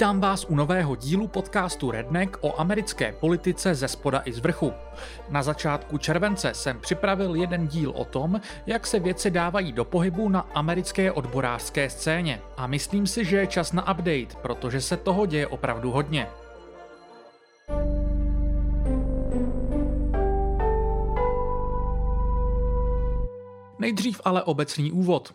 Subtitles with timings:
[0.00, 4.72] Vítám vás u nového dílu podcastu Redneck o americké politice ze spoda i z vrchu.
[5.28, 10.28] Na začátku července jsem připravil jeden díl o tom, jak se věci dávají do pohybu
[10.28, 12.40] na americké odborářské scéně.
[12.56, 16.26] A myslím si, že je čas na update, protože se toho děje opravdu hodně.
[23.80, 25.34] Nejdřív ale obecný úvod.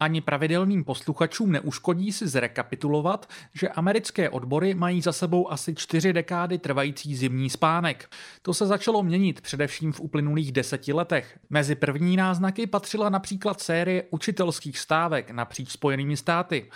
[0.00, 6.58] Ani pravidelným posluchačům neuškodí si zrekapitulovat, že americké odbory mají za sebou asi čtyři dekády
[6.58, 8.10] trvající zimní spánek.
[8.42, 11.38] To se začalo měnit především v uplynulých deseti letech.
[11.50, 16.70] Mezi první náznaky patřila například série učitelských stávek napříč Spojenými státy.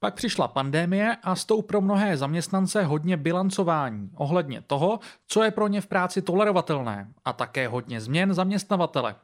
[0.00, 5.50] Pak přišla pandémie a s tou pro mnohé zaměstnance hodně bilancování ohledně toho, co je
[5.50, 9.14] pro ně v práci tolerovatelné a také hodně změn zaměstnavatele.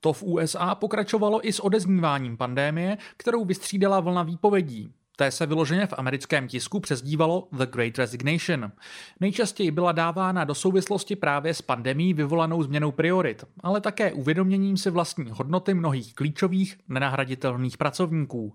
[0.00, 4.92] To v USA pokračovalo i s odezníváním pandémie, kterou vystřídala vlna výpovědí.
[5.18, 8.72] Té se vyloženě v americkém tisku přezdívalo The Great Resignation.
[9.20, 14.90] Nejčastěji byla dávána do souvislosti právě s pandemí vyvolanou změnou priorit, ale také uvědoměním si
[14.90, 18.52] vlastní hodnoty mnohých klíčových, nenahraditelných pracovníků.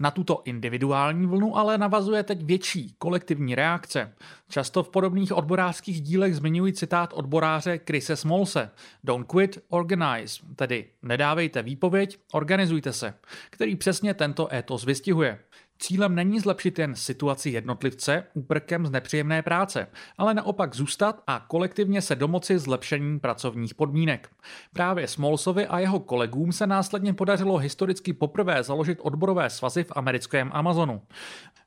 [0.00, 4.12] Na tuto individuální vlnu ale navazuje teď větší kolektivní reakce.
[4.48, 8.70] Často v podobných odborářských dílech zmiňuji citát odboráře Krise Smolse
[9.04, 13.14] Don't quit, organize, tedy nedávejte výpověď, organizujte se,
[13.50, 15.38] který přesně tento étos vystihuje.
[15.82, 19.86] Cílem není zlepšit jen situaci jednotlivce úprkem z nepříjemné práce,
[20.18, 24.30] ale naopak zůstat a kolektivně se domoci zlepšení pracovních podmínek.
[24.72, 30.50] Právě Smolsovi a jeho kolegům se následně podařilo historicky poprvé založit odborové svazy v americkém
[30.52, 31.02] Amazonu.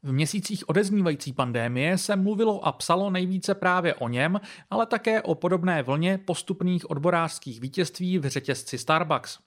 [0.03, 5.35] V měsících odeznívající pandémie se mluvilo a psalo nejvíce právě o něm, ale také o
[5.35, 9.39] podobné vlně postupných odborářských vítězství v řetězci Starbucks.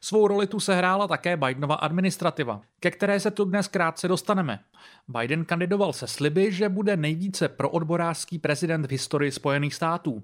[0.00, 4.60] Svou roli tu sehrála také Bidenova administrativa, ke které se tu dnes krátce dostaneme.
[5.08, 10.22] Biden kandidoval se sliby, že bude nejvíce proodborářský prezident v historii Spojených států.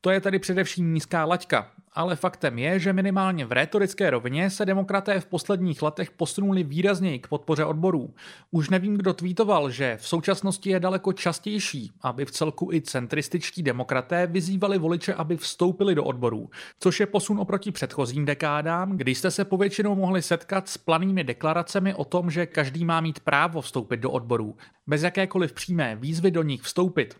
[0.00, 4.66] To je tedy především nízká laťka, ale faktem je, že minimálně v rétorické rovině se
[4.66, 8.14] demokraté v posledních letech posunuli výrazněji k podpoře odborů.
[8.50, 13.62] Už nevím, kdo tweetoval, že v současnosti je daleko častější, aby v celku i centrističtí
[13.62, 19.30] demokraté vyzývali voliče, aby vstoupili do odborů, což je posun oproti předchozím dekádám, kdy jste
[19.30, 23.96] se povětšinou mohli setkat s planými deklaracemi o tom, že každý má mít právo vstoupit
[23.96, 27.16] do odborů, bez jakékoliv přímé výzvy do nich vstoupit.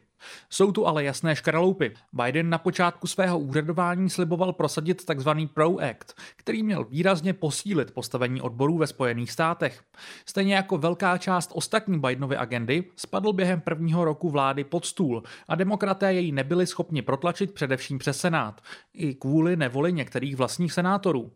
[0.50, 1.94] Jsou tu ale jasné škraloupy.
[2.12, 5.31] Biden na počátku svého úřadování sliboval prosadit tzv.
[5.54, 9.82] Pro Act, který měl výrazně posílit postavení odborů ve Spojených státech.
[10.26, 15.54] Stejně jako velká část ostatní Bidenovy agendy spadl během prvního roku vlády pod stůl a
[15.54, 18.60] demokraté jej nebyli schopni protlačit především přes Senát,
[18.94, 21.31] i kvůli nevoli některých vlastních senátorů.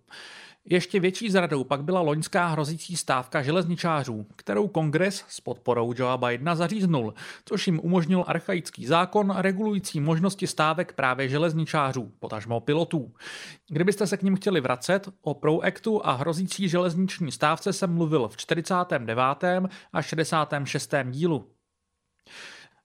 [0.71, 6.55] Ještě větší zradou pak byla loňská hrozící stávka železničářů, kterou kongres s podporou Joea Bidena
[6.55, 7.15] zaříznul,
[7.45, 13.13] což jim umožnil archaický zákon regulující možnosti stávek právě železničářů, potažmo pilotů.
[13.69, 18.29] Kdybyste se k ním chtěli vracet, o Pro Actu a hrozící železniční stávce jsem mluvil
[18.29, 19.19] v 49.
[19.93, 20.95] a 66.
[21.11, 21.54] dílu.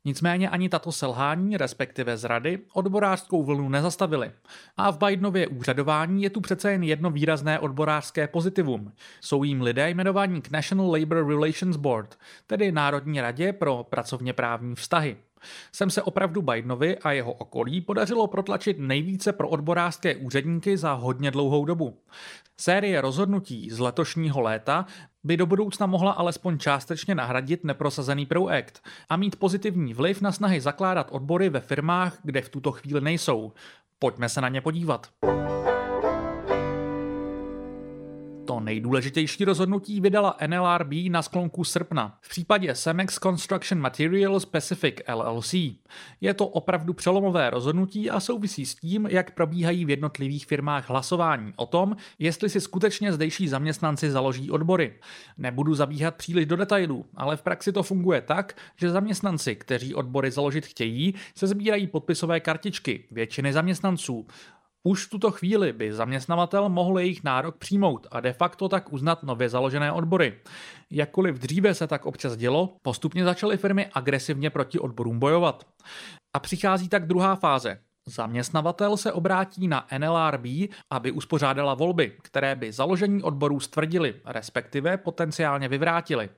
[0.05, 4.31] Nicméně ani tato selhání, respektive zrady, odborářskou vlnu nezastavily.
[4.77, 8.91] A v Bidenově úřadování je tu přece jen jedno výrazné odborářské pozitivum.
[9.21, 12.17] Jsou jím lidé jmenovaní k National Labor Relations Board,
[12.47, 15.17] tedy Národní radě pro pracovně právní vztahy.
[15.71, 21.31] Sem se opravdu Bidenovi a jeho okolí podařilo protlačit nejvíce pro odborářské úředníky za hodně
[21.31, 21.97] dlouhou dobu.
[22.57, 24.85] Série rozhodnutí z letošního léta
[25.23, 30.31] by do budoucna mohla alespoň částečně nahradit neprosazený Pro Act a mít pozitivní vliv na
[30.31, 33.53] snahy zakládat odbory ve firmách, kde v tuto chvíli nejsou.
[33.99, 35.07] Pojďme se na ně podívat.
[38.59, 45.53] Nejdůležitější rozhodnutí vydala NLRB na sklonku srpna v případě Cemex Construction Materials Pacific LLC.
[46.21, 51.53] Je to opravdu přelomové rozhodnutí a souvisí s tím, jak probíhají v jednotlivých firmách hlasování
[51.55, 54.93] o tom, jestli si skutečně zdejší zaměstnanci založí odbory.
[55.37, 60.31] Nebudu zabíhat příliš do detailů, ale v praxi to funguje tak, že zaměstnanci, kteří odbory
[60.31, 64.27] založit chtějí, se sbírají podpisové kartičky většiny zaměstnanců.
[64.83, 69.23] Už v tuto chvíli by zaměstnavatel mohl jejich nárok přijmout a de facto tak uznat
[69.23, 70.39] nově založené odbory.
[70.91, 75.67] Jakkoliv dříve se tak občas dělo, postupně začaly firmy agresivně proti odborům bojovat.
[76.33, 77.79] A přichází tak druhá fáze.
[78.07, 80.45] Zaměstnavatel se obrátí na NLRB,
[80.91, 86.29] aby uspořádala volby, které by založení odborů stvrdili, respektive potenciálně vyvrátili.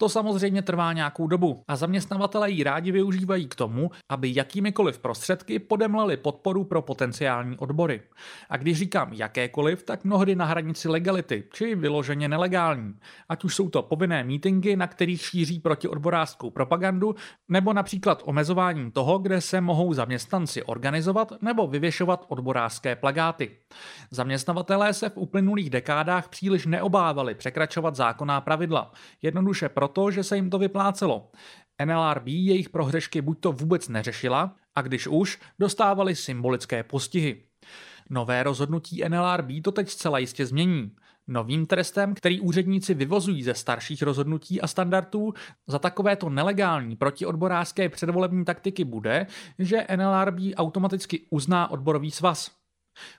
[0.00, 5.58] To samozřejmě trvá nějakou dobu a zaměstnavatele ji rádi využívají k tomu, aby jakýmikoliv prostředky
[5.58, 8.02] podemlali podporu pro potenciální odbory.
[8.50, 12.94] A když říkám jakékoliv, tak mnohdy na hranici legality, či vyloženě nelegální.
[13.28, 17.14] Ať už jsou to povinné mítingy, na kterých šíří protiodborářskou propagandu,
[17.48, 23.50] nebo například omezováním toho, kde se mohou zaměstnanci organizovat nebo vyvěšovat odborářské plagáty.
[24.10, 28.92] Zaměstnavatelé se v uplynulých dekádách příliš neobávali překračovat zákonná pravidla,
[29.22, 31.30] jednoduše proto, že se jim to vyplácelo.
[31.84, 37.42] NLRB jejich prohřešky buď to vůbec neřešila, a když už, dostávali symbolické postihy.
[38.10, 40.90] Nové rozhodnutí NLRB to teď zcela jistě změní.
[41.28, 45.34] Novým trestem, který úředníci vyvozují ze starších rozhodnutí a standardů
[45.66, 49.26] za takovéto nelegální protiodborářské předvolební taktiky bude,
[49.58, 52.59] že NLRB automaticky uzná odborový svaz.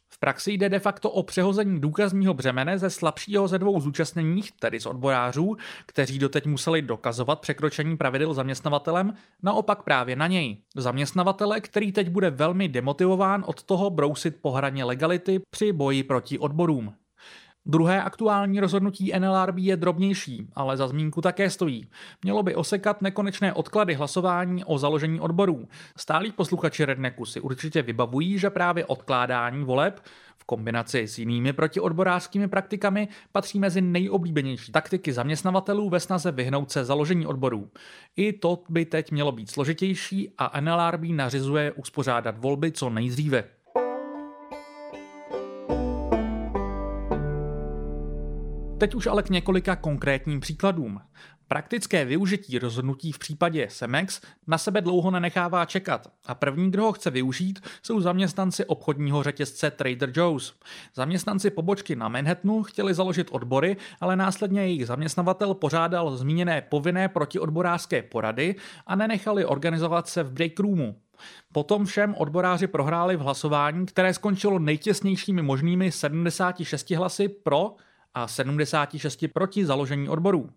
[0.09, 4.79] V praxi jde de facto o přehození důkazního břemene ze slabšího ze dvou zúčastněných, tedy
[4.79, 9.13] z odborářů, kteří doteď museli dokazovat překročení pravidel zaměstnavatelem,
[9.43, 10.57] naopak právě na něj.
[10.75, 16.39] Zaměstnavatele, který teď bude velmi demotivován od toho brousit po hraně legality při boji proti
[16.39, 16.93] odborům.
[17.65, 21.87] Druhé aktuální rozhodnutí NLRB je drobnější, ale za zmínku také stojí.
[22.23, 25.67] Mělo by osekat nekonečné odklady hlasování o založení odborů.
[25.97, 30.01] Stálí posluchači Redneku si určitě vybavují, že právě odkládání voleb
[30.37, 36.85] v kombinaci s jinými protiodborářskými praktikami patří mezi nejoblíbenější taktiky zaměstnavatelů ve snaze vyhnout se
[36.85, 37.69] založení odborů.
[38.15, 43.60] I to by teď mělo být složitější a NLRB nařizuje uspořádat volby co nejdříve.
[48.81, 51.01] Teď už ale k několika konkrétním příkladům.
[51.47, 56.91] Praktické využití rozhodnutí v případě Semex na sebe dlouho nenechává čekat a první, kdo ho
[56.91, 60.53] chce využít, jsou zaměstnanci obchodního řetězce Trader Joe's.
[60.95, 68.01] Zaměstnanci pobočky na Manhattanu chtěli založit odbory, ale následně jejich zaměstnavatel pořádal zmíněné povinné protiodborářské
[68.01, 68.55] porady
[68.87, 70.95] a nenechali organizovat se v break roomu.
[71.51, 77.75] Potom všem odboráři prohráli v hlasování, které skončilo nejtěsnějšími možnými 76 hlasy pro
[78.13, 80.49] a 76 proti založení odborů.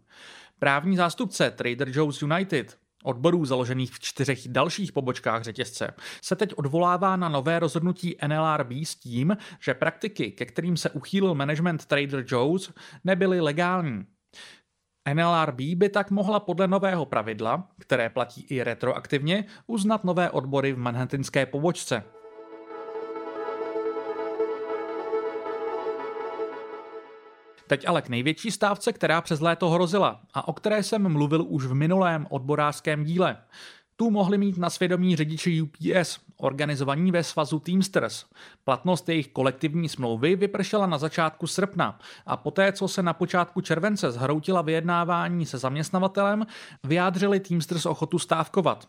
[0.58, 7.16] Právní zástupce Trader Joe's United odborů založených v čtyřech dalších pobočkách řetězce, se teď odvolává
[7.16, 12.72] na nové rozhodnutí NLRB s tím, že praktiky, ke kterým se uchýlil management Trader Joe's,
[13.04, 14.06] nebyly legální.
[15.14, 20.78] NLRB by tak mohla podle nového pravidla, které platí i retroaktivně, uznat nové odbory v
[20.78, 22.04] manhattanské pobočce.
[27.66, 31.66] Teď ale k největší stávce, která přes léto hrozila a o které jsem mluvil už
[31.66, 33.36] v minulém odborářském díle.
[33.96, 38.24] Tu mohli mít na svědomí řidiči UPS, organizovaní ve svazu Teamsters.
[38.64, 44.12] Platnost jejich kolektivní smlouvy vypršela na začátku srpna a poté, co se na počátku července
[44.12, 46.46] zhroutila vyjednávání se zaměstnavatelem,
[46.84, 48.88] vyjádřili Teamsters ochotu stávkovat.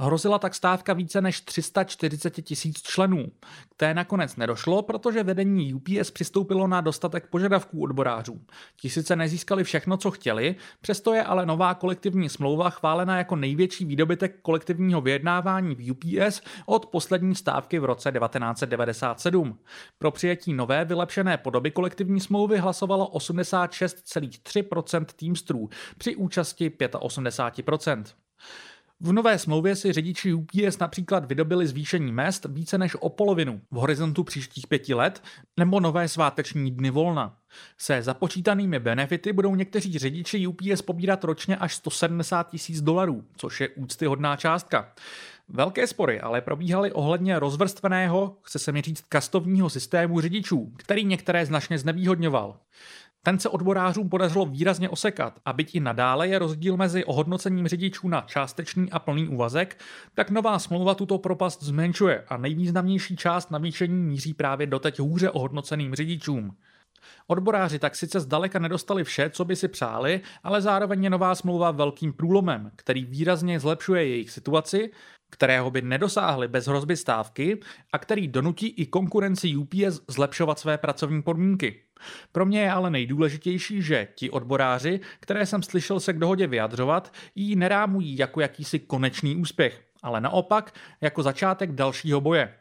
[0.00, 3.26] Hrozila tak stávka více než 340 tisíc členů.
[3.70, 8.40] K té nakonec nedošlo, protože vedení UPS přistoupilo na dostatek požadavků odborářů.
[8.80, 13.84] Ti sice nezískali všechno, co chtěli, přesto je ale nová kolektivní smlouva chválena jako největší
[13.84, 19.58] výdobytek kolektivního vyjednávání v UPS od poslední stávky v roce 1997.
[19.98, 28.04] Pro přijetí nové vylepšené podoby kolektivní smlouvy hlasovalo 86,3% Teamstrů při účasti 85%.
[29.00, 33.76] V nové smlouvě si řidiči UPS například vydobili zvýšení mest více než o polovinu v
[33.76, 35.22] horizontu příštích pěti let
[35.56, 37.36] nebo nové sváteční dny volna.
[37.78, 43.68] Se započítanými benefity budou někteří řidiči UPS pobírat ročně až 170 tisíc dolarů, což je
[43.68, 44.92] úctyhodná částka.
[45.48, 51.46] Velké spory ale probíhaly ohledně rozvrstveného, chce se mi říct, kastovního systému řidičů, který některé
[51.46, 52.56] značně znevýhodňoval.
[53.26, 58.08] Ten se odborářům podařilo výrazně osekat a byť i nadále je rozdíl mezi ohodnocením řidičů
[58.08, 59.78] na částečný a plný úvazek,
[60.14, 65.30] tak nová smlouva tuto propast zmenšuje a nejvýznamnější část navýšení míří právě do teď hůře
[65.30, 66.56] ohodnoceným řidičům.
[67.26, 71.70] Odboráři tak sice zdaleka nedostali vše, co by si přáli, ale zároveň je nová smlouva
[71.70, 74.90] velkým průlomem, který výrazně zlepšuje jejich situaci,
[75.30, 77.60] kterého by nedosáhli bez hrozby stávky
[77.92, 81.85] a který donutí i konkurenci UPS zlepšovat své pracovní podmínky.
[82.32, 87.12] Pro mě je ale nejdůležitější, že ti odboráři, které jsem slyšel se k dohodě vyjadřovat,
[87.34, 92.54] ji nerámují jako jakýsi konečný úspěch, ale naopak jako začátek dalšího boje.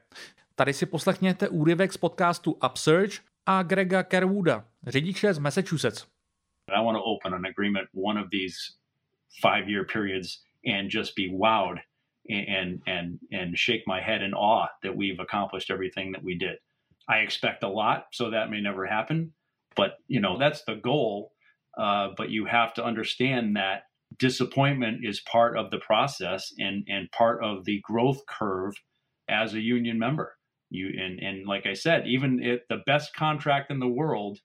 [0.56, 6.08] Tady si poslechněte úryvek z podcastu Upsurge a Grega Kerwooda, řidiče z Massachusetts.
[6.70, 8.56] I want to open an agreement one of these
[9.42, 11.78] five-year periods and just be wowed
[12.30, 16.58] and and and shake my head in awe that we've accomplished everything that we did.
[17.08, 19.34] I expect a lot, so that may never happen,
[19.76, 21.32] but you know that's the goal.
[21.78, 23.84] Uh, but you have to understand that
[24.18, 28.74] disappointment is part of the process and, and part of the growth curve
[29.28, 30.36] as a union member.
[30.70, 34.40] You and, and like I said, even if the best contract in the world,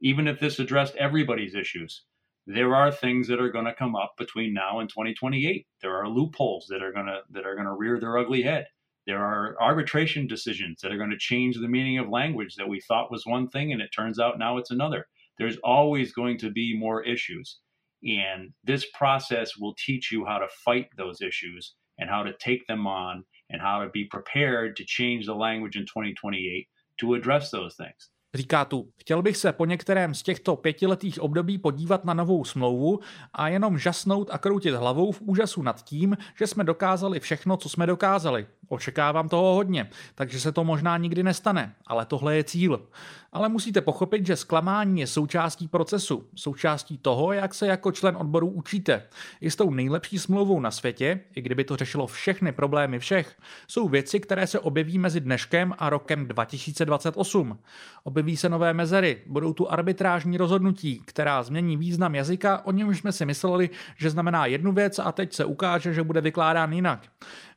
[0.00, 2.04] even if this addressed everybody's issues,
[2.46, 5.66] there are things that are going to come up between now and 2028.
[5.82, 8.66] There are loopholes that are going to that are going to rear their ugly head.
[9.06, 12.80] There are arbitration decisions that are going to change the meaning of language that we
[12.80, 15.06] thought was one thing and it turns out now it's another.
[15.38, 17.58] There's always going to be more issues.
[18.02, 22.66] And this process will teach you how to fight those issues and how to take
[22.66, 26.68] them on and how to be prepared to change the language in 2028
[27.00, 28.10] to address those things.
[28.34, 33.00] Říká tu, chtěl bych se po některém z těchto pětiletých období podívat na novou smlouvu
[33.32, 37.68] a jenom žasnout a kroutit hlavou v úžasu nad tím, že jsme dokázali všechno, co
[37.68, 38.46] jsme dokázali.
[38.68, 42.88] Očekávám toho hodně, takže se to možná nikdy nestane, ale tohle je cíl.
[43.32, 48.46] Ale musíte pochopit, že zklamání je součástí procesu, součástí toho, jak se jako člen odboru
[48.46, 49.02] učíte.
[49.40, 53.36] I s tou nejlepší smlouvou na světě, i kdyby to řešilo všechny problémy všech,
[53.68, 57.58] jsou věci, které se objeví mezi dneškem a rokem 2028.
[58.20, 63.12] Objeví se nové mezery, budou tu arbitrážní rozhodnutí, která změní význam jazyka, o němž jsme
[63.12, 67.06] si mysleli, že znamená jednu věc a teď se ukáže, že bude vykládán jinak.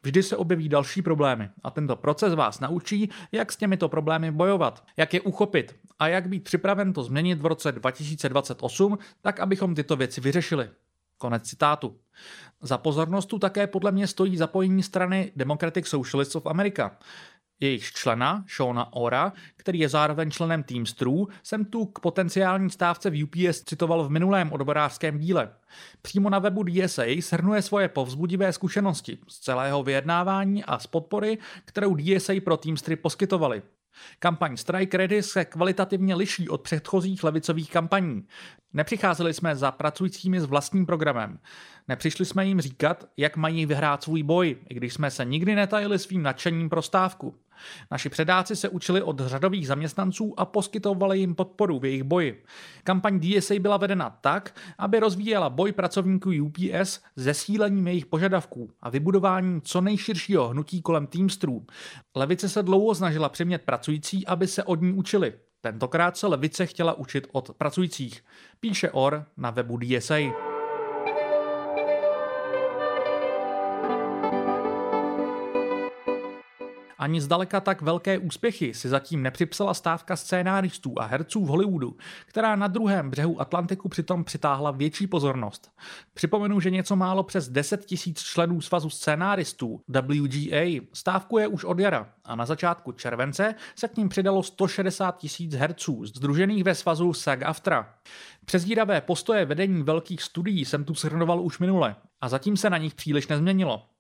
[0.04, 4.84] Vždy se objeví další problémy a tento proces vás naučí, jak s těmito problémy bojovat,
[4.98, 9.96] jak je uchopit a jak být připraven to změnit v roce 2028, tak abychom tyto
[9.96, 10.70] věci vyřešili.
[11.18, 11.96] Konec citátu.
[12.62, 16.92] Za pozornost tu také podle mě stojí zapojení strany Democratic Socialists of America.
[17.64, 23.24] Jejich člena, Shona Ora, který je zároveň členem Teamsterů, jsem tu k potenciální stávce v
[23.24, 25.50] UPS citoval v minulém odborářském díle.
[26.02, 31.96] Přímo na webu DSA shrnuje svoje povzbudivé zkušenosti z celého vyjednávání a z podpory, kterou
[31.96, 33.62] DSA pro Teamstry poskytovali.
[34.20, 38.28] Kampaň Strike Ready se kvalitativně liší od předchozích levicových kampaní.
[38.74, 41.40] Nepřicházeli jsme za pracujícími s vlastním programem.
[41.88, 46.00] Nepřišli jsme jim říkat, jak mají vyhrát svůj boj, i když jsme se nikdy netajili
[46.00, 47.36] svým nadšením pro stávku.
[47.92, 52.44] Naši předáci se učili od řadových zaměstnanců a poskytovali jim podporu v jejich boji.
[52.84, 59.62] Kampaň DSA byla vedena tak, aby rozvíjela boj pracovníků UPS zesílením jejich požadavků a vybudováním
[59.62, 61.66] co nejširšího hnutí kolem Teamsterů.
[62.16, 65.34] Levice se dlouho snažila přimět pracující, aby se od ní učili.
[65.66, 68.24] Tentokrát se levice chtěla učit od pracujících,
[68.60, 70.53] píše Or na webu DSA.
[77.04, 82.56] Ani zdaleka tak velké úspěchy si zatím nepřipsala stávka scénáristů a herců v Hollywoodu, která
[82.56, 85.72] na druhém břehu Atlantiku přitom přitáhla větší pozornost.
[86.14, 92.10] Připomenu, že něco málo přes 10 tisíc členů svazu scénáristů WGA stávkuje už od jara
[92.26, 97.86] a na začátku července se k ním přidalo 160 tisíc herců, združených ve svazu SAG-AFTRA.
[98.46, 102.96] Přezdíravé postoje vedení velkých studií jsem tu shrnoval už minule a zatím se na nich
[102.96, 103.93] příliš nezměnilo.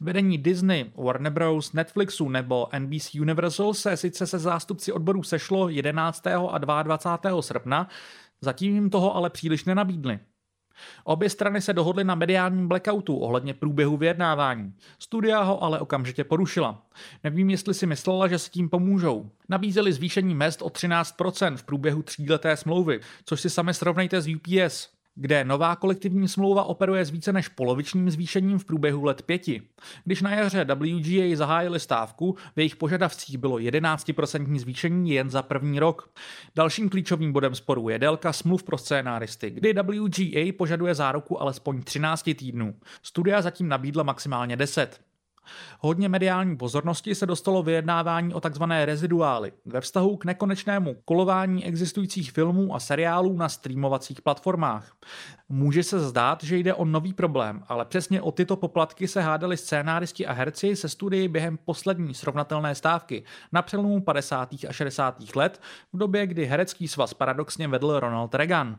[0.00, 6.26] Vedení Disney, Warner Bros., Netflixu nebo NBC Universal se sice se zástupci odborů sešlo 11.
[6.26, 7.42] a 22.
[7.42, 7.88] srpna,
[8.40, 10.18] zatím jim toho ale příliš nenabídli.
[11.04, 14.74] Obě strany se dohodly na mediálním blackoutu ohledně průběhu vyjednávání.
[14.98, 16.82] Studia ho ale okamžitě porušila.
[17.24, 19.30] Nevím, jestli si myslela, že se tím pomůžou.
[19.48, 24.97] Nabízeli zvýšení mest o 13% v průběhu tříleté smlouvy, což si sami srovnejte s UPS
[25.20, 29.62] kde nová kolektivní smlouva operuje s více než polovičním zvýšením v průběhu let pěti.
[30.04, 35.80] Když na jaře WGA zahájili stávku, v jejich požadavcích bylo 11% zvýšení jen za první
[35.80, 36.10] rok.
[36.56, 42.22] Dalším klíčovým bodem sporu je délka smluv pro scénáristy, kdy WGA požaduje záruku alespoň 13
[42.22, 42.74] týdnů.
[43.02, 45.07] Studia zatím nabídla maximálně 10.
[45.80, 48.62] Hodně mediální pozornosti se dostalo vyjednávání o tzv.
[48.84, 54.92] reziduály ve vztahu k nekonečnému kolování existujících filmů a seriálů na streamovacích platformách.
[55.48, 59.56] Může se zdát, že jde o nový problém, ale přesně o tyto poplatky se hádali
[59.56, 64.54] scénáristi a herci se studii během poslední srovnatelné stávky na přelomu 50.
[64.68, 65.36] a 60.
[65.36, 65.60] let
[65.92, 68.78] v době, kdy herecký svaz paradoxně vedl Ronald Reagan.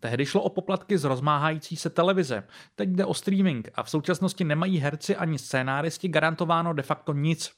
[0.00, 2.44] Tehdy šlo o poplatky z rozmáhající se televize.
[2.74, 7.52] Teď jde o streaming a v současnosti nemají herci ani scénáristi garantováno de facto nic.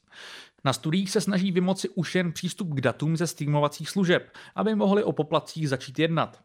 [0.64, 5.04] Na studiích se snaží vymoci už jen přístup k datům ze streamovacích služeb, aby mohli
[5.04, 6.40] o poplatcích začít jednat.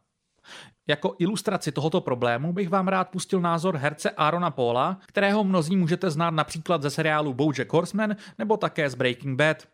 [0.88, 6.10] Jako ilustraci tohoto problému bych vám rád pustil názor herce Arona Paula, kterého mnozí můžete
[6.12, 9.68] znát například ze seriálu Bojack Horseman nebo také z Breaking Bad.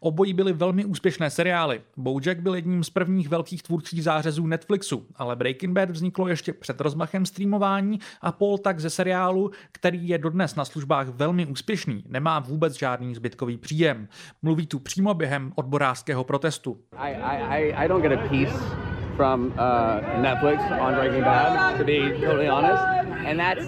[0.00, 1.80] Obojí byly velmi úspěšné seriály.
[1.96, 6.80] Bojack byl jedním z prvních velkých tvůrčích zářezů Netflixu, ale Breaking Bad vzniklo ještě před
[6.80, 12.38] rozmachem streamování a Paul tak ze seriálu, který je dodnes na službách velmi úspěšný, nemá
[12.38, 14.08] vůbec žádný zbytkový příjem.
[14.42, 16.80] Mluví tu přímo během odborářského protestu.
[16.96, 22.00] I, I, I don't get a piece from uh, Netflix on Breaking Bad, to be
[22.20, 22.82] totally honest.
[23.24, 23.60] And that's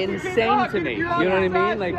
[0.00, 0.94] insane to me.
[0.94, 1.78] You know what I mean?
[1.78, 1.94] Like,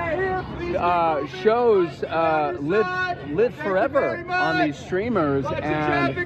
[0.78, 6.18] uh, shows uh, live live forever on these streamers, and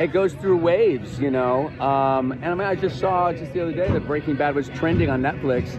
[0.00, 1.18] it goes through waves.
[1.18, 1.68] You know.
[1.80, 4.68] Um, and I mean, I just saw just the other day that Breaking Bad was
[4.70, 5.74] trending on Netflix.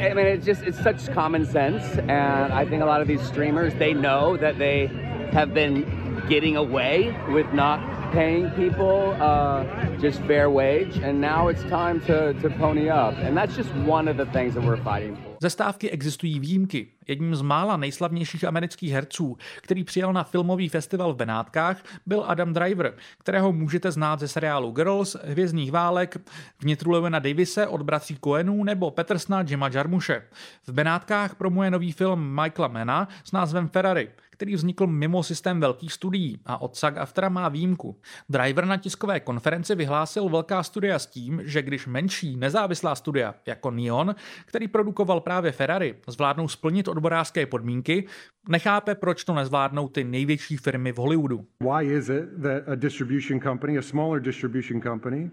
[0.00, 3.22] I mean, it's just it's such common sense, and I think a lot of these
[3.22, 4.86] streamers they know that they
[5.32, 7.80] have been getting away with not
[8.12, 9.64] paying people uh,
[9.98, 13.14] just fair wage, and now it's time to, to pony up.
[13.18, 15.29] And that's just one of the things that we're fighting for.
[15.42, 16.88] Ze stávky existují výjimky.
[17.08, 22.52] Jedním z mála nejslavnějších amerických herců, který přijel na filmový festival v Benátkách, byl Adam
[22.52, 26.16] Driver, kterého můžete znát ze seriálu Girls, Hvězdných válek,
[26.60, 30.22] vnitru Levena Davise od bratří Coenů nebo Petersna Jima Jarmuše.
[30.66, 34.08] V Benátkách promuje nový film Michaela Mana s názvem Ferrari,
[34.40, 37.96] který vznikl mimo systém velkých studií a od SAG Aftera má výjimku.
[38.28, 43.70] Driver na tiskové konferenci vyhlásil velká studia s tím, že když menší nezávislá studia jako
[43.70, 44.14] Neon,
[44.46, 48.06] který produkoval právě Ferrari, zvládnou splnit odborářské podmínky,
[48.48, 51.46] nechápe, proč to nezvládnou ty největší firmy v Hollywoodu.
[51.60, 55.30] Why is it that a distribution company, a smaller distribution company,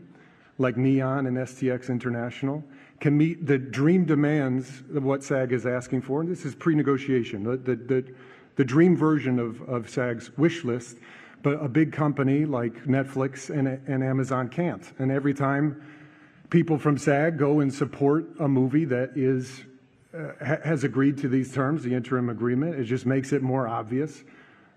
[0.59, 2.63] like Neon and STX International,
[2.99, 6.21] can meet the dream demands of what SAG is asking for?
[6.21, 7.43] And this is pre-negotiation.
[7.43, 8.03] The, the, the,
[8.55, 10.97] the dream version of, of SAG's wish list,
[11.41, 14.93] but a big company like Netflix and, and Amazon can't.
[14.99, 15.75] And every time
[16.49, 19.63] people from SAG go and support a movie that is
[20.41, 24.23] has agreed to these terms, the interim agreement, it just makes it more obvious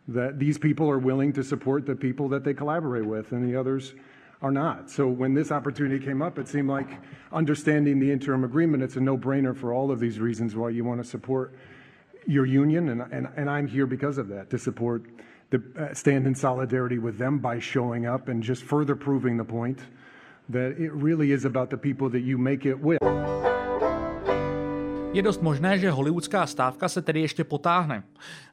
[0.09, 3.59] that these people are willing to support the people that they collaborate with, and the
[3.59, 3.95] others
[4.43, 4.91] are not.
[4.91, 6.89] So when this opportunity came up, it seemed like
[7.33, 11.03] understanding the interim agreement, it's a no-brainer for all of these reasons why you want
[11.03, 11.55] to support
[12.27, 15.05] your union, and, and, and I'm here because of that, to support
[15.51, 19.45] the uh, stand in solidarity with them by showing up and just further proving the
[19.45, 19.79] point
[20.49, 23.01] that it really is about the people that you make it with.
[25.13, 28.03] Je dost možné, že hollywoodská stávka se tedy ještě potáhne.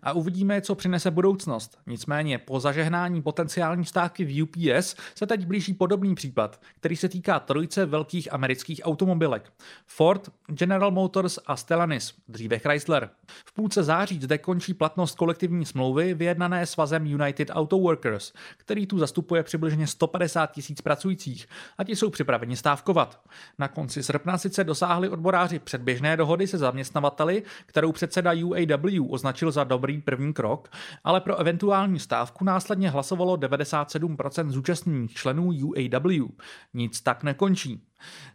[0.03, 1.77] A uvidíme, co přinese budoucnost.
[1.87, 7.39] Nicméně po zažehnání potenciální stávky v UPS se teď blíží podobný případ, který se týká
[7.39, 9.53] trojice velkých amerických automobilek.
[9.85, 13.09] Ford, General Motors a Stellantis, dříve Chrysler.
[13.45, 18.97] V půlce září zde končí platnost kolektivní smlouvy vyjednané svazem United Auto Workers, který tu
[18.97, 23.21] zastupuje přibližně 150 tisíc pracujících a ti jsou připraveni stávkovat.
[23.59, 29.63] Na konci srpna sice dosáhli odboráři předběžné dohody se zaměstnavateli, kterou předseda UAW označil za
[29.63, 30.69] dobrý první krok,
[31.03, 36.27] ale pro eventuální stávku následně hlasovalo 97% zúčastněných členů UAW.
[36.73, 37.83] Nic tak nekončí.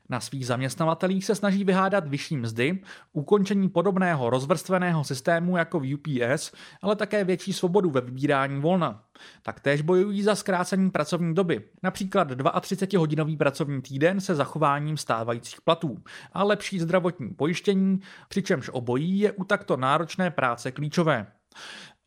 [0.09, 6.53] Na svých zaměstnavatelích se snaží vyhádat vyšší mzdy, ukončení podobného rozvrstveného systému jako v UPS,
[6.83, 9.05] ale také větší svobodu ve vybírání volna.
[9.43, 15.99] Taktéž bojují za zkrácení pracovní doby, například 32-hodinový pracovní týden se zachováním stávajících platů
[16.33, 21.27] a lepší zdravotní pojištění, přičemž obojí je u takto náročné práce klíčové.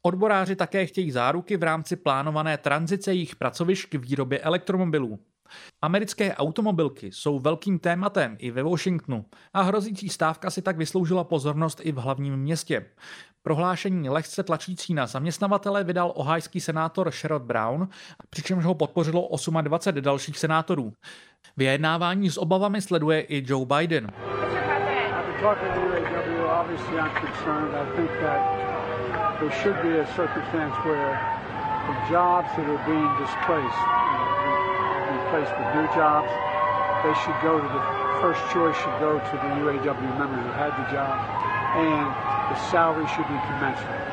[0.01, 5.19] Odboráři také chtějí záruky v rámci plánované tranzice jejich pracovišť k výrobě elektromobilů.
[5.81, 11.81] Americké automobilky jsou velkým tématem i ve Washingtonu a hrozící stávka si tak vysloužila pozornost
[11.83, 12.85] i v hlavním městě.
[13.43, 17.87] Prohlášení lehce tlačící na zaměstnavatele vydal ohajský senátor Sherrod Brown,
[18.29, 19.29] přičemž ho podpořilo
[19.61, 20.93] 28 dalších senátorů.
[21.57, 24.07] Vyjednávání s obavami sleduje i Joe Biden.
[29.39, 31.11] There should be a circumstance where
[31.87, 34.04] the jobs that are being displaced
[35.35, 36.31] place with new jobs,
[37.03, 37.83] they should go to the
[38.21, 41.15] first choice should go to the UAW members who had the job,
[41.85, 42.07] and
[42.51, 44.05] the salary should be commensurate.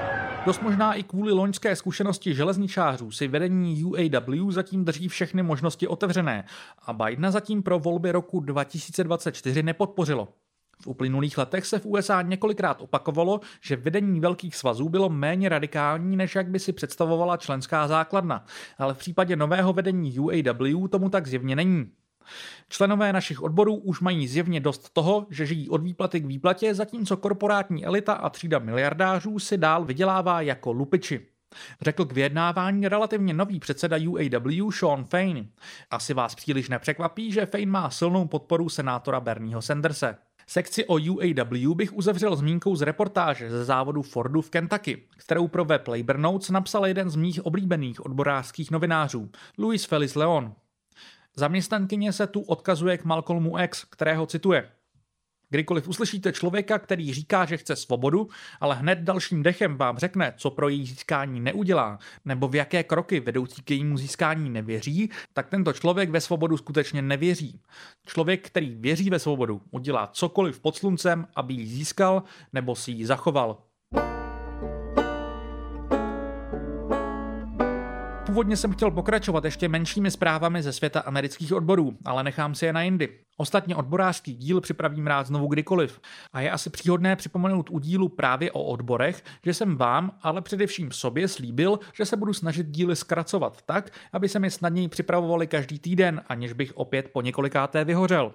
[0.46, 6.44] Dost možná i kvůli loňské zkušenosti železničářů si vedení UAW zatím drží všechny možnosti otevřené
[6.86, 10.28] a Bidena zatím pro volby roku 2024 nepodpořilo.
[10.82, 16.16] V uplynulých letech se v USA několikrát opakovalo, že vedení velkých svazů bylo méně radikální,
[16.16, 18.44] než jak by si představovala členská základna,
[18.78, 21.90] ale v případě nového vedení UAW tomu tak zjevně není.
[22.68, 27.16] Členové našich odborů už mají zjevně dost toho, že žijí od výplaty k výplatě, zatímco
[27.16, 31.26] korporátní elita a třída miliardářů si dál vydělává jako lupiči.
[31.80, 35.48] Řekl k vyjednávání relativně nový předseda UAW Sean Fain.
[35.90, 40.16] Asi vás příliš nepřekvapí, že Fain má silnou podporu senátora Bernieho Sanderse.
[40.46, 45.64] Sekci o UAW bych uzavřel zmínkou z reportáže ze závodu Fordu v Kentucky, kterou pro
[45.64, 50.54] web Labor Notes napsal jeden z mých oblíbených odborářských novinářů, Luis Feliz Leon.
[51.36, 54.70] Zaměstnankyně se tu odkazuje k Malcolmu X, kterého cituje.
[55.52, 58.28] Kdykoliv uslyšíte člověka, který říká, že chce svobodu,
[58.60, 63.20] ale hned dalším dechem vám řekne, co pro její získání neudělá, nebo v jaké kroky
[63.20, 67.60] vedoucí k jejímu získání nevěří, tak tento člověk ve svobodu skutečně nevěří.
[68.06, 73.06] Člověk, který věří ve svobodu, udělá cokoliv pod sluncem, aby ji získal nebo si ji
[73.06, 73.58] zachoval.
[78.26, 82.72] Původně jsem chtěl pokračovat ještě menšími zprávami ze světa amerických odborů, ale nechám si je
[82.72, 83.18] na jindy.
[83.36, 86.00] Ostatně odborářský díl připravím rád znovu kdykoliv.
[86.32, 90.92] A je asi příhodné připomenout u dílu právě o odborech, že jsem vám, ale především
[90.92, 95.78] sobě slíbil, že se budu snažit díly zkracovat tak, aby se mi snadněji připravovali každý
[95.78, 98.32] týden, aniž bych opět po několikáté vyhořel.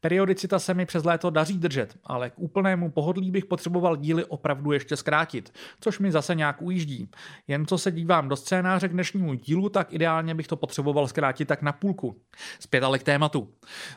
[0.00, 4.72] Periodicita se mi přes léto daří držet, ale k úplnému pohodlí bych potřeboval díly opravdu
[4.72, 7.10] ještě zkrátit, což mi zase nějak ujíždí.
[7.48, 11.48] Jen co se dívám do scénáře k dnešnímu dílu, tak ideálně bych to potřeboval zkrátit
[11.48, 12.20] tak na půlku.
[12.60, 13.48] Zpět ale k tématu.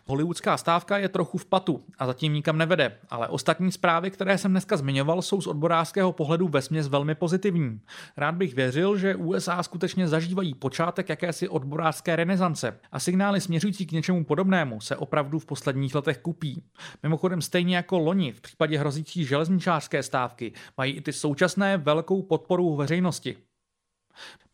[0.05, 4.51] Hollywoodská stávka je trochu v patu a zatím nikam nevede, ale ostatní zprávy, které jsem
[4.51, 7.79] dneska zmiňoval, jsou z odborářského pohledu vesměs velmi pozitivní.
[8.17, 13.91] Rád bych věřil, že USA skutečně zažívají počátek jakési odborářské renesance a signály směřující k
[13.91, 16.63] něčemu podobnému se opravdu v posledních letech kupí.
[17.03, 22.75] Mimochodem stejně jako loni v případě hrozící železničářské stávky mají i ty současné velkou podporu
[22.75, 23.37] veřejnosti.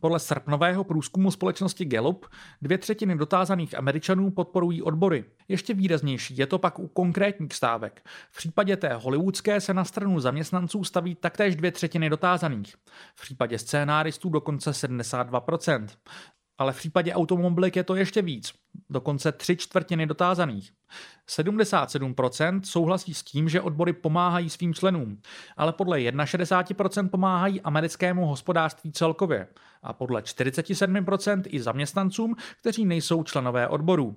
[0.00, 2.26] Podle srpnového průzkumu společnosti Gallup
[2.62, 5.24] dvě třetiny dotázaných Američanů podporují odbory.
[5.48, 8.02] Ještě výraznější je to pak u konkrétních stávek.
[8.30, 12.76] V případě té hollywoodské se na stranu zaměstnanců staví taktéž dvě třetiny dotázaných.
[13.14, 15.86] V případě scénáristů dokonce 72%
[16.58, 18.54] ale v případě automobilek je to ještě víc,
[18.90, 20.72] dokonce tři čtvrtiny dotázaných.
[21.28, 25.20] 77% souhlasí s tím, že odbory pomáhají svým členům,
[25.56, 29.48] ale podle 61% pomáhají americkému hospodářství celkově
[29.82, 34.16] a podle 47% i zaměstnancům, kteří nejsou členové odborů.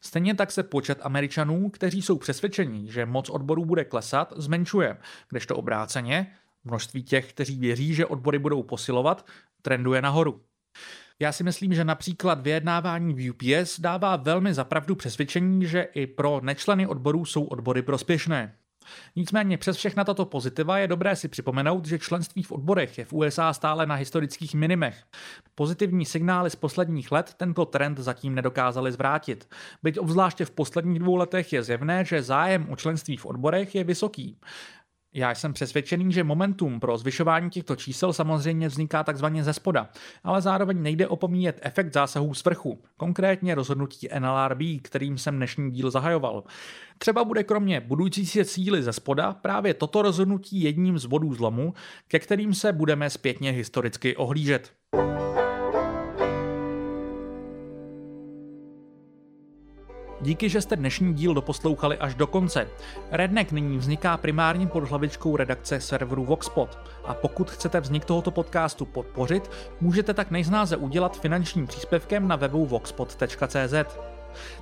[0.00, 4.96] Stejně tak se počet Američanů, kteří jsou přesvědčeni, že moc odborů bude klesat, zmenšuje,
[5.28, 6.32] kdežto obráceně
[6.64, 9.26] množství těch, kteří věří, že odbory budou posilovat,
[9.62, 10.40] trenduje nahoru.
[11.22, 16.40] Já si myslím, že například vyjednávání v UPS dává velmi zapravdu přesvědčení, že i pro
[16.42, 18.54] nečleny odborů jsou odbory prospěšné.
[19.16, 23.12] Nicméně přes všechna tato pozitiva je dobré si připomenout, že členství v odborech je v
[23.12, 25.04] USA stále na historických minimech.
[25.54, 29.48] Pozitivní signály z posledních let tento trend zatím nedokázali zvrátit.
[29.82, 33.84] Byť obzvláště v posledních dvou letech je zjevné, že zájem o členství v odborech je
[33.84, 34.38] vysoký.
[35.14, 39.88] Já jsem přesvědčený, že momentum pro zvyšování těchto čísel samozřejmě vzniká takzvaně ze spoda,
[40.24, 45.90] ale zároveň nejde opomíjet efekt zásahů z vrchu, konkrétně rozhodnutí NLRB, kterým jsem dnešní díl
[45.90, 46.44] zahajoval.
[46.98, 51.74] Třeba bude kromě budující se síly ze spoda právě toto rozhodnutí jedním z bodů zlomu,
[52.08, 54.72] ke kterým se budeme zpětně historicky ohlížet.
[60.22, 62.68] Díky, že jste dnešní díl doposlouchali až do konce.
[63.10, 68.84] Redneck nyní vzniká primárně pod hlavičkou redakce serveru Voxpot a pokud chcete vznik tohoto podcastu
[68.84, 73.74] podpořit, můžete tak nejznáze udělat finančním příspěvkem na webu voxpot.cz.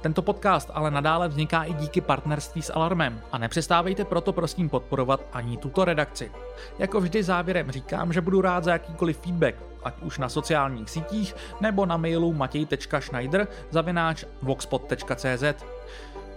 [0.01, 5.21] Tento podcast ale nadále vzniká i díky partnerství s Alarmem a nepřestávejte proto prosím podporovat
[5.33, 6.33] ani tuto redakci.
[6.79, 9.55] Jako vždy závěrem říkám, že budu rád za jakýkoliv feedback,
[9.85, 14.25] ať už na sociálních sítích nebo na mailu matěj.schneider zavináč.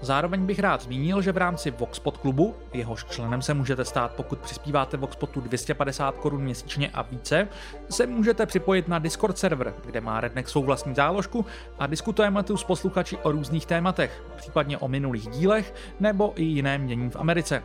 [0.02, 4.40] Zároveň bych rád zmínil, že v rámci Voxpot klubu, jehož členem se můžete stát, pokud
[4.40, 7.48] přispíváte Voxpotu 250 korun měsíčně a více,
[7.90, 11.46] se můžete připojit na Discord server, kde má Redneck svou vlastní záložku
[11.80, 16.88] a diskutujeme tu s posluchači o různých tématech, případně o minulých dílech nebo i jiném
[16.88, 17.64] dění v Americe.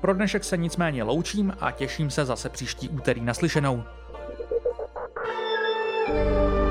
[0.00, 3.84] Pro dnešek se nicméně loučím a těším se zase příští úterý naslyšenou.
[6.06, 6.63] thank you